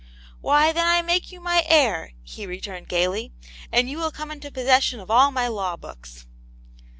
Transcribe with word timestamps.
"Why, 0.41 0.71
then, 0.73 0.87
I 0.87 1.03
make 1.03 1.31
you 1.31 1.39
my 1.39 1.63
heir!" 1.67 2.13
he 2.23 2.47
returned, 2.47 2.87
gaily," 2.89 3.33
and 3.71 3.87
you 3.87 3.99
will 3.99 4.09
come 4.09 4.31
into 4.31 4.49
possession 4.49 4.99
of 4.99 5.11
all 5.11 5.29
my 5.29 5.47
law 5.47 5.77
books." 5.77 6.25